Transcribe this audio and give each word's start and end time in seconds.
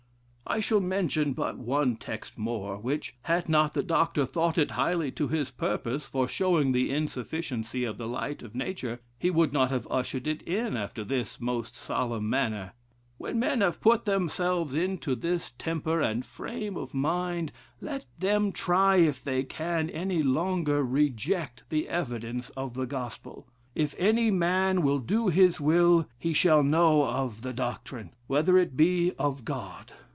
I 0.47 0.59
shall 0.59 0.81
mention 0.81 1.31
but 1.31 1.57
one 1.57 1.95
text 1.95 2.37
more, 2.37 2.75
which, 2.77 3.15
had 3.21 3.47
not 3.47 3.73
the 3.73 3.81
Dr. 3.81 4.25
thought 4.25 4.57
it 4.57 4.71
highly 4.71 5.09
to 5.11 5.29
his 5.29 5.49
purpose, 5.49 6.03
for 6.05 6.27
showing 6.27 6.73
the 6.73 6.91
insufficiency 6.91 7.85
of 7.85 7.97
the 7.97 8.05
light 8.05 8.43
of 8.43 8.53
nature, 8.53 8.99
he 9.17 9.29
would 9.31 9.53
not 9.53 9.69
have 9.71 9.87
ushered 9.89 10.27
it 10.27 10.41
in 10.41 10.75
after 10.75 11.05
this 11.05 11.39
most 11.39 11.73
solemn 11.73 12.29
manner: 12.29 12.73
'When 13.17 13.39
men 13.39 13.61
have 13.61 13.79
put 13.79 14.03
themselves 14.03 14.73
into 14.75 15.15
this 15.15 15.51
temper 15.51 16.01
and 16.01 16.25
frame 16.25 16.75
of 16.75 16.93
mind, 16.93 17.53
let 17.79 18.03
them 18.19 18.51
try 18.51 18.97
if 18.97 19.23
they 19.23 19.43
can 19.43 19.89
any 19.89 20.21
longer 20.21 20.83
reject 20.83 21.63
the 21.69 21.87
evidence 21.87 22.49
of 22.57 22.73
the 22.73 22.85
gospel. 22.85 23.47
If 23.73 23.95
any 23.97 24.29
man 24.31 24.81
will 24.81 24.99
do 24.99 25.29
his 25.29 25.61
will, 25.61 26.09
he 26.19 26.33
shall 26.33 26.61
know 26.61 27.05
of 27.05 27.41
the 27.41 27.53
doctrine; 27.53 28.09
whether 28.27 28.57
it 28.57 28.75
be 28.75 29.13
of 29.17 29.45
God.' 29.45 29.93